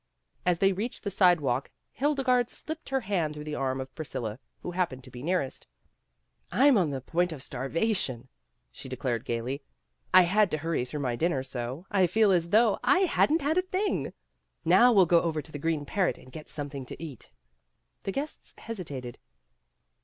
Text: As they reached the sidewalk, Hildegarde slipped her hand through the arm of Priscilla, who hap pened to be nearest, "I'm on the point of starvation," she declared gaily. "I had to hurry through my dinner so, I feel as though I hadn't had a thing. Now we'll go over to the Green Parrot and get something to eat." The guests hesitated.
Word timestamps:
As 0.47 0.57
they 0.57 0.73
reached 0.73 1.03
the 1.03 1.11
sidewalk, 1.11 1.69
Hildegarde 1.91 2.49
slipped 2.49 2.89
her 2.89 3.01
hand 3.01 3.35
through 3.35 3.43
the 3.43 3.53
arm 3.53 3.79
of 3.79 3.93
Priscilla, 3.93 4.39
who 4.63 4.71
hap 4.71 4.89
pened 4.89 5.03
to 5.03 5.11
be 5.11 5.21
nearest, 5.21 5.67
"I'm 6.51 6.75
on 6.75 6.89
the 6.89 7.01
point 7.01 7.31
of 7.31 7.43
starvation," 7.43 8.27
she 8.71 8.89
declared 8.89 9.25
gaily. 9.25 9.61
"I 10.11 10.23
had 10.23 10.49
to 10.49 10.57
hurry 10.57 10.85
through 10.85 11.01
my 11.01 11.15
dinner 11.15 11.43
so, 11.43 11.85
I 11.91 12.07
feel 12.07 12.31
as 12.31 12.49
though 12.49 12.79
I 12.83 13.01
hadn't 13.01 13.41
had 13.43 13.59
a 13.59 13.61
thing. 13.61 14.11
Now 14.65 14.91
we'll 14.91 15.05
go 15.05 15.21
over 15.21 15.39
to 15.39 15.51
the 15.51 15.59
Green 15.59 15.85
Parrot 15.85 16.17
and 16.17 16.31
get 16.31 16.49
something 16.49 16.83
to 16.87 16.99
eat." 16.99 17.29
The 18.01 18.11
guests 18.11 18.55
hesitated. 18.57 19.19